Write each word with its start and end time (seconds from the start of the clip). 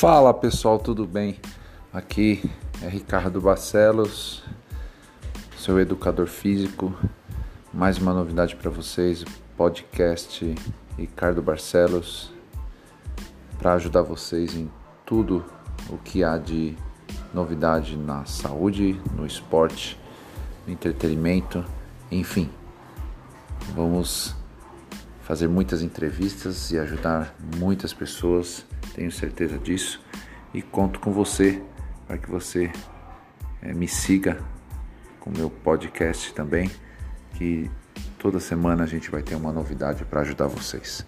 Fala 0.00 0.32
pessoal, 0.32 0.78
tudo 0.78 1.04
bem? 1.04 1.40
Aqui 1.92 2.48
é 2.80 2.88
Ricardo 2.88 3.40
Barcelos, 3.40 4.44
seu 5.58 5.80
educador 5.80 6.28
físico. 6.28 6.94
Mais 7.74 7.98
uma 7.98 8.14
novidade 8.14 8.54
para 8.54 8.70
vocês, 8.70 9.24
podcast 9.56 10.54
Ricardo 10.96 11.42
Barcelos, 11.42 12.32
para 13.58 13.72
ajudar 13.72 14.02
vocês 14.02 14.54
em 14.54 14.70
tudo 15.04 15.44
o 15.90 15.98
que 15.98 16.22
há 16.22 16.38
de 16.38 16.76
novidade 17.34 17.96
na 17.96 18.24
saúde, 18.24 19.02
no 19.16 19.26
esporte, 19.26 19.98
no 20.64 20.72
entretenimento, 20.72 21.64
enfim. 22.08 22.48
Vamos 23.74 24.32
fazer 25.22 25.48
muitas 25.48 25.82
entrevistas 25.82 26.70
e 26.70 26.78
ajudar 26.78 27.34
muitas 27.56 27.92
pessoas 27.92 28.64
tenho 28.98 29.12
certeza 29.12 29.56
disso 29.56 30.04
e 30.52 30.60
conto 30.60 30.98
com 30.98 31.12
você 31.12 31.62
para 32.04 32.18
que 32.18 32.28
você 32.28 32.68
é, 33.62 33.72
me 33.72 33.86
siga 33.86 34.42
com 35.20 35.30
meu 35.30 35.48
podcast 35.48 36.34
também, 36.34 36.68
que 37.34 37.70
toda 38.18 38.40
semana 38.40 38.82
a 38.82 38.86
gente 38.88 39.08
vai 39.08 39.22
ter 39.22 39.36
uma 39.36 39.52
novidade 39.52 40.04
para 40.04 40.22
ajudar 40.22 40.48
vocês. 40.48 41.06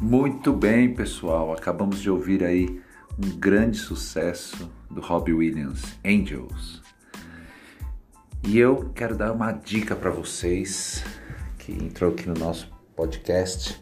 Muito 0.00 0.50
bem, 0.54 0.94
pessoal. 0.94 1.52
Acabamos 1.52 2.00
de 2.00 2.08
ouvir 2.08 2.42
aí 2.42 2.85
um 3.18 3.38
grande 3.38 3.78
sucesso 3.78 4.70
do 4.90 5.00
Robbie 5.00 5.32
Williams, 5.32 5.82
Angels. 6.04 6.82
E 8.46 8.58
eu 8.58 8.90
quero 8.94 9.16
dar 9.16 9.32
uma 9.32 9.52
dica 9.52 9.96
para 9.96 10.10
vocês 10.10 11.02
que 11.58 11.72
entrou 11.72 12.12
aqui 12.12 12.28
no 12.28 12.34
nosso 12.34 12.70
podcast. 12.94 13.80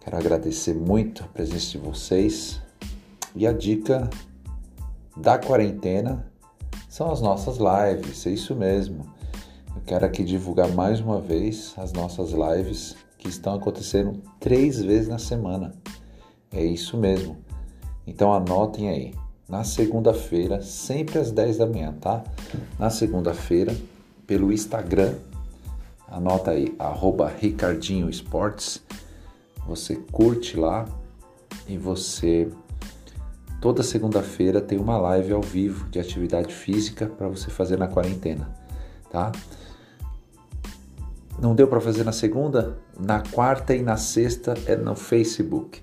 Quero 0.00 0.16
agradecer 0.16 0.74
muito 0.74 1.22
a 1.22 1.26
presença 1.26 1.72
de 1.72 1.78
vocês. 1.78 2.60
E 3.36 3.46
a 3.46 3.52
dica 3.52 4.08
da 5.16 5.38
quarentena 5.38 6.26
são 6.88 7.12
as 7.12 7.20
nossas 7.20 7.58
lives, 7.58 8.26
é 8.26 8.30
isso 8.30 8.56
mesmo. 8.56 9.04
Eu 9.76 9.82
quero 9.86 10.06
aqui 10.06 10.24
divulgar 10.24 10.68
mais 10.72 10.98
uma 10.98 11.20
vez 11.20 11.74
as 11.76 11.92
nossas 11.92 12.30
lives 12.30 12.96
que 13.18 13.28
estão 13.28 13.54
acontecendo 13.54 14.20
três 14.40 14.82
vezes 14.82 15.08
na 15.08 15.18
semana. 15.18 15.72
É 16.50 16.64
isso 16.64 16.96
mesmo. 16.96 17.49
Então 18.10 18.32
anotem 18.32 18.88
aí. 18.88 19.14
Na 19.48 19.62
segunda-feira, 19.62 20.60
sempre 20.62 21.18
às 21.18 21.30
10 21.30 21.58
da 21.58 21.66
manhã, 21.66 21.94
tá? 22.00 22.24
Na 22.78 22.90
segunda-feira, 22.90 23.74
pelo 24.26 24.52
Instagram, 24.52 25.14
anota 26.08 26.50
aí, 26.50 26.74
arroba 26.78 27.28
Ricardinho 27.28 28.10
Esportes. 28.10 28.82
Você 29.66 29.96
curte 30.10 30.56
lá 30.56 30.86
e 31.68 31.78
você 31.78 32.48
toda 33.60 33.82
segunda-feira 33.82 34.60
tem 34.60 34.78
uma 34.78 34.96
live 34.98 35.32
ao 35.32 35.42
vivo 35.42 35.88
de 35.88 36.00
atividade 36.00 36.52
física 36.52 37.06
para 37.06 37.28
você 37.28 37.48
fazer 37.48 37.78
na 37.78 37.86
quarentena, 37.86 38.52
tá? 39.10 39.30
Não 41.40 41.54
deu 41.54 41.68
para 41.68 41.80
fazer 41.80 42.04
na 42.04 42.12
segunda? 42.12 42.76
Na 42.98 43.20
quarta 43.20 43.74
e 43.74 43.82
na 43.82 43.96
sexta 43.96 44.54
é 44.66 44.76
no 44.76 44.96
Facebook. 44.96 45.80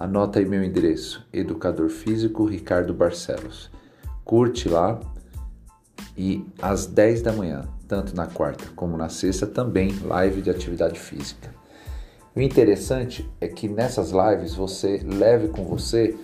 Anota 0.00 0.38
aí 0.38 0.46
meu 0.46 0.64
endereço: 0.64 1.28
Educador 1.30 1.90
Físico 1.90 2.46
Ricardo 2.46 2.94
Barcelos. 2.94 3.70
Curte 4.24 4.66
lá 4.66 4.98
e 6.16 6.42
às 6.62 6.86
10 6.86 7.20
da 7.20 7.34
manhã, 7.34 7.68
tanto 7.86 8.16
na 8.16 8.26
quarta 8.26 8.64
como 8.74 8.96
na 8.96 9.10
sexta, 9.10 9.46
também 9.46 9.92
live 9.98 10.40
de 10.40 10.48
atividade 10.48 10.98
física. 10.98 11.54
O 12.34 12.40
interessante 12.40 13.28
é 13.42 13.46
que 13.46 13.68
nessas 13.68 14.10
lives 14.10 14.54
você 14.54 15.02
leve 15.04 15.48
com 15.48 15.66
você 15.66 16.16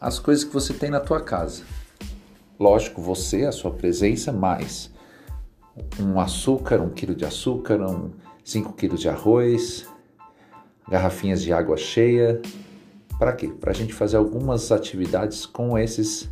as 0.00 0.18
coisas 0.18 0.42
que 0.42 0.52
você 0.52 0.74
tem 0.74 0.90
na 0.90 0.98
tua 0.98 1.20
casa. 1.20 1.62
Lógico, 2.58 3.00
você, 3.00 3.44
a 3.44 3.52
sua 3.52 3.70
presença, 3.70 4.32
mais 4.32 4.90
um 6.00 6.18
açúcar, 6.18 6.80
um 6.80 6.90
quilo 6.90 7.14
de 7.14 7.24
açúcar, 7.24 7.80
um 7.80 8.10
5 8.42 8.72
quilos 8.72 9.00
de 9.00 9.08
arroz, 9.08 9.86
garrafinhas 10.90 11.40
de 11.40 11.52
água 11.52 11.76
cheia, 11.76 12.42
para 13.18 13.32
quê? 13.32 13.48
Para 13.48 13.72
a 13.72 13.74
gente 13.74 13.92
fazer 13.92 14.16
algumas 14.16 14.70
atividades 14.70 15.44
com 15.44 15.78
esses 15.78 16.30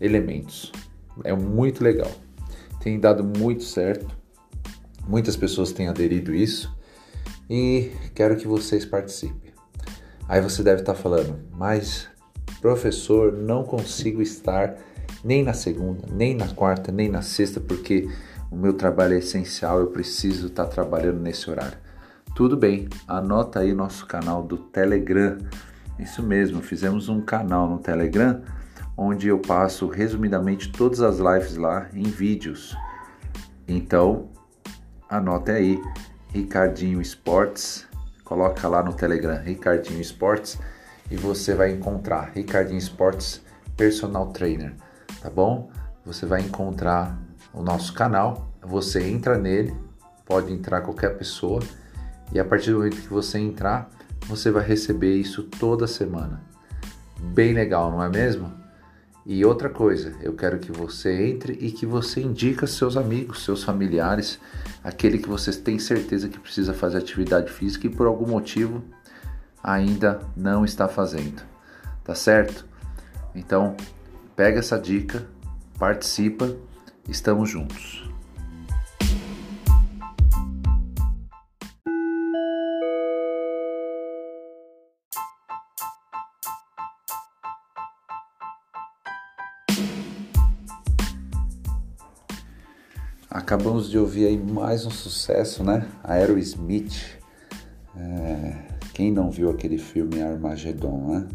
elementos. 0.00 0.72
É 1.24 1.32
muito 1.32 1.82
legal. 1.82 2.10
Tem 2.80 2.98
dado 2.98 3.24
muito 3.24 3.64
certo. 3.64 4.06
Muitas 5.06 5.36
pessoas 5.36 5.72
têm 5.72 5.88
aderido 5.88 6.34
isso 6.34 6.76
e 7.48 7.92
quero 8.14 8.36
que 8.36 8.46
vocês 8.46 8.84
participem. 8.84 9.52
Aí 10.28 10.40
você 10.40 10.62
deve 10.62 10.80
estar 10.80 10.94
falando, 10.94 11.38
mas 11.52 12.08
professor, 12.60 13.32
não 13.32 13.62
consigo 13.62 14.20
estar 14.20 14.76
nem 15.22 15.44
na 15.44 15.52
segunda, 15.52 16.06
nem 16.12 16.34
na 16.34 16.48
quarta, 16.48 16.90
nem 16.90 17.08
na 17.08 17.22
sexta, 17.22 17.60
porque 17.60 18.08
o 18.50 18.56
meu 18.56 18.72
trabalho 18.72 19.14
é 19.14 19.18
essencial, 19.18 19.80
eu 19.80 19.88
preciso 19.88 20.48
estar 20.48 20.66
trabalhando 20.66 21.20
nesse 21.20 21.48
horário. 21.48 21.78
Tudo 22.34 22.56
bem, 22.56 22.88
anota 23.06 23.60
aí 23.60 23.72
nosso 23.72 24.06
canal 24.06 24.42
do 24.42 24.56
Telegram. 24.56 25.38
Isso 25.98 26.22
mesmo, 26.22 26.60
fizemos 26.62 27.08
um 27.08 27.20
canal 27.20 27.68
no 27.68 27.78
Telegram 27.78 28.42
onde 28.96 29.28
eu 29.28 29.38
passo 29.38 29.88
resumidamente 29.88 30.72
todas 30.72 31.02
as 31.02 31.18
lives 31.18 31.56
lá 31.56 31.88
em 31.92 32.04
vídeos. 32.04 32.76
Então, 33.68 34.30
anote 35.08 35.50
aí, 35.50 35.82
Ricardinho 36.28 37.00
Esportes, 37.00 37.86
coloca 38.24 38.66
lá 38.68 38.82
no 38.82 38.94
Telegram 38.94 39.38
Ricardinho 39.42 40.00
Esportes 40.00 40.58
e 41.10 41.16
você 41.16 41.54
vai 41.54 41.72
encontrar 41.72 42.30
Ricardinho 42.34 42.78
Esportes 42.78 43.42
Personal 43.76 44.28
Trainer, 44.28 44.74
tá 45.20 45.28
bom? 45.28 45.70
Você 46.04 46.24
vai 46.24 46.40
encontrar 46.40 47.18
o 47.52 47.62
nosso 47.62 47.92
canal, 47.92 48.48
você 48.62 49.06
entra 49.08 49.36
nele, 49.36 49.76
pode 50.24 50.52
entrar 50.52 50.80
qualquer 50.80 51.18
pessoa 51.18 51.60
e 52.32 52.40
a 52.40 52.44
partir 52.44 52.70
do 52.70 52.78
momento 52.78 53.00
que 53.00 53.08
você 53.08 53.38
entrar, 53.38 53.90
você 54.26 54.50
vai 54.50 54.64
receber 54.64 55.14
isso 55.14 55.44
toda 55.44 55.86
semana. 55.86 56.42
Bem 57.18 57.52
legal, 57.52 57.90
não 57.90 58.02
é 58.02 58.08
mesmo? 58.08 58.52
E 59.24 59.44
outra 59.44 59.68
coisa, 59.68 60.14
eu 60.22 60.34
quero 60.34 60.58
que 60.58 60.70
você 60.70 61.28
entre 61.28 61.54
e 61.54 61.72
que 61.72 61.84
você 61.84 62.20
indique 62.20 62.64
seus 62.66 62.96
amigos, 62.96 63.44
seus 63.44 63.64
familiares, 63.64 64.38
aquele 64.84 65.18
que 65.18 65.28
você 65.28 65.52
tem 65.52 65.78
certeza 65.78 66.28
que 66.28 66.38
precisa 66.38 66.72
fazer 66.72 66.98
atividade 66.98 67.50
física 67.50 67.86
e 67.86 67.90
por 67.90 68.06
algum 68.06 68.26
motivo 68.28 68.84
ainda 69.62 70.20
não 70.36 70.64
está 70.64 70.86
fazendo. 70.86 71.42
Tá 72.04 72.14
certo? 72.14 72.64
Então, 73.34 73.76
pega 74.36 74.60
essa 74.60 74.78
dica, 74.78 75.26
participa, 75.76 76.54
estamos 77.08 77.50
juntos. 77.50 78.08
Acabamos 93.36 93.90
de 93.90 93.98
ouvir 93.98 94.28
aí 94.28 94.38
mais 94.38 94.86
um 94.86 94.90
sucesso, 94.90 95.62
né? 95.62 95.86
Aerosmith. 96.02 97.18
É, 97.94 98.66
quem 98.94 99.12
não 99.12 99.30
viu 99.30 99.50
aquele 99.50 99.76
filme 99.76 100.22
Armageddon, 100.22 101.08
né? 101.08 101.28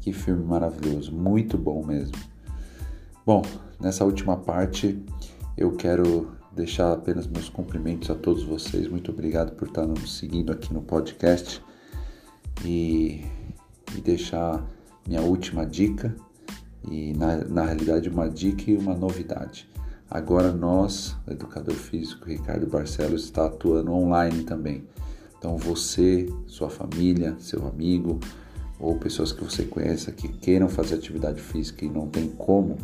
Que 0.00 0.12
filme 0.12 0.44
maravilhoso, 0.44 1.12
muito 1.12 1.56
bom 1.56 1.86
mesmo. 1.86 2.16
Bom, 3.24 3.42
nessa 3.78 4.04
última 4.04 4.36
parte 4.36 5.00
eu 5.56 5.76
quero 5.76 6.32
deixar 6.50 6.92
apenas 6.92 7.28
meus 7.28 7.48
cumprimentos 7.48 8.10
a 8.10 8.16
todos 8.16 8.42
vocês. 8.42 8.88
Muito 8.88 9.12
obrigado 9.12 9.54
por 9.54 9.68
estar 9.68 9.86
nos 9.86 10.18
seguindo 10.18 10.50
aqui 10.50 10.74
no 10.74 10.82
podcast 10.82 11.62
e, 12.64 13.24
e 13.96 14.00
deixar 14.00 14.66
minha 15.06 15.22
última 15.22 15.64
dica 15.64 16.12
e 16.90 17.12
na, 17.12 17.36
na 17.36 17.64
realidade 17.66 18.08
uma 18.08 18.28
dica 18.28 18.68
e 18.68 18.76
uma 18.76 18.96
novidade. 18.96 19.75
Agora 20.10 20.52
nós, 20.52 21.16
o 21.26 21.32
educador 21.32 21.74
físico 21.74 22.28
Ricardo 22.28 22.66
Barcelos, 22.66 23.24
está 23.24 23.46
atuando 23.46 23.92
online 23.92 24.44
também. 24.44 24.84
Então 25.38 25.56
você, 25.56 26.32
sua 26.46 26.70
família, 26.70 27.36
seu 27.38 27.66
amigo 27.66 28.20
ou 28.78 28.96
pessoas 28.98 29.32
que 29.32 29.42
você 29.42 29.64
conheça 29.64 30.12
que 30.12 30.28
queiram 30.28 30.68
fazer 30.68 30.94
atividade 30.94 31.40
física 31.40 31.84
e 31.84 31.88
não 31.88 32.08
tem 32.08 32.28
como, 32.28 32.76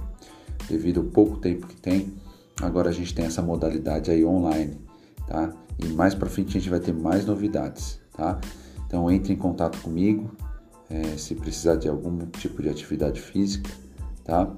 devido 0.69 1.01
ao 1.01 1.07
pouco 1.07 1.37
tempo 1.37 1.67
que 1.67 1.77
tem, 1.77 2.13
agora 2.61 2.89
a 2.89 2.93
gente 2.93 3.15
tem 3.15 3.25
essa 3.25 3.43
modalidade 3.43 4.11
aí 4.11 4.25
online, 4.25 4.79
tá? 5.27 5.53
E 5.79 5.87
mais 5.89 6.15
para 6.15 6.29
frente 6.29 6.57
a 6.57 6.61
gente 6.61 6.71
vai 6.71 6.81
ter 6.81 6.95
mais 6.95 7.27
novidades, 7.27 8.01
tá? 8.17 8.41
Então 8.87 9.11
entre 9.11 9.33
em 9.33 9.37
contato 9.37 9.79
comigo, 9.81 10.31
é, 10.89 11.17
se 11.17 11.35
precisar 11.35 11.77
de 11.77 11.89
algum 11.89 12.27
tipo 12.27 12.63
de 12.63 12.69
atividade 12.69 13.21
física, 13.21 13.71
tá? 14.25 14.51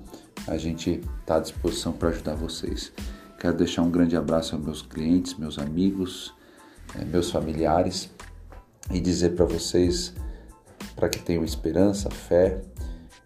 A 0.46 0.56
gente 0.56 1.00
está 1.20 1.36
à 1.36 1.40
disposição 1.40 1.92
para 1.92 2.10
ajudar 2.10 2.34
vocês. 2.34 2.92
Quero 3.38 3.56
deixar 3.56 3.82
um 3.82 3.90
grande 3.90 4.16
abraço 4.16 4.54
aos 4.54 4.64
meus 4.64 4.82
clientes, 4.82 5.34
meus 5.34 5.58
amigos, 5.58 6.34
eh, 6.98 7.04
meus 7.04 7.30
familiares 7.30 8.10
e 8.90 9.00
dizer 9.00 9.34
para 9.34 9.44
vocês 9.44 10.14
para 10.94 11.08
que 11.08 11.18
tenham 11.18 11.44
esperança, 11.44 12.10
fé, 12.10 12.60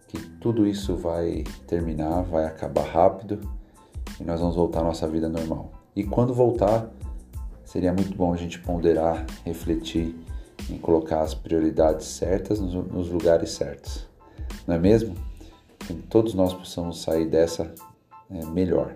que 0.09 0.19
tudo 0.41 0.67
isso 0.67 0.97
vai 0.97 1.45
terminar, 1.67 2.23
vai 2.23 2.47
acabar 2.47 2.85
rápido 2.85 3.41
e 4.19 4.25
nós 4.25 4.41
vamos 4.41 4.57
voltar 4.57 4.81
à 4.81 4.85
nossa 4.85 5.07
vida 5.07 5.29
normal. 5.29 5.71
E 5.95 6.05
quando 6.05 6.33
voltar, 6.33 6.89
seria 7.65 7.93
muito 7.93 8.17
bom 8.17 8.33
a 8.33 8.37
gente 8.37 8.59
ponderar, 8.61 9.27
refletir 9.45 10.17
em 10.71 10.79
colocar 10.79 11.21
as 11.21 11.35
prioridades 11.35 12.07
certas 12.07 12.61
nos 12.61 13.11
lugares 13.11 13.51
certos. 13.51 14.09
Não 14.67 14.75
é 14.75 14.79
mesmo? 14.79 15.15
Que 15.89 15.95
todos 15.95 16.35
nós 16.35 16.53
possamos 16.53 17.01
sair 17.01 17.27
dessa 17.27 17.75
é, 18.31 18.45
melhor. 18.45 18.95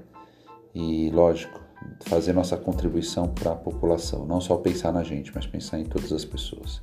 E, 0.74 1.08
lógico, 1.08 1.58
fazer 2.00 2.34
nossa 2.34 2.54
contribuição 2.54 3.28
para 3.28 3.52
a 3.52 3.56
população, 3.56 4.26
não 4.26 4.42
só 4.42 4.58
pensar 4.58 4.92
na 4.92 5.02
gente, 5.02 5.32
mas 5.34 5.46
pensar 5.46 5.78
em 5.78 5.86
todas 5.86 6.12
as 6.12 6.22
pessoas. 6.22 6.82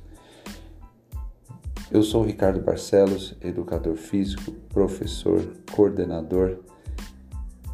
Eu 1.92 2.02
sou 2.02 2.24
Ricardo 2.24 2.60
Barcelos, 2.60 3.36
educador 3.40 3.94
físico, 3.94 4.50
professor, 4.68 5.46
coordenador, 5.72 6.58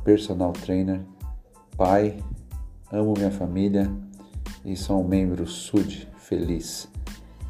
personal 0.04 0.52
trainer, 0.52 1.00
pai, 1.74 2.22
amo 2.92 3.14
minha 3.16 3.30
família 3.30 3.90
e 4.62 4.76
sou 4.76 5.02
um 5.02 5.08
membro 5.08 5.46
SUD 5.46 6.06
feliz. 6.18 6.86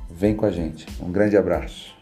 Vem 0.08 0.36
com 0.36 0.46
a 0.46 0.50
gente. 0.52 0.86
Um 1.02 1.10
grande 1.10 1.36
abraço. 1.36 1.96